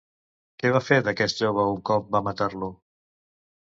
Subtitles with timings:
[0.63, 2.75] Què va ser d'aquest jove un cop va matar-lo?